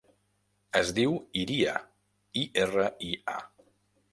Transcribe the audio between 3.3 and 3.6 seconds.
a.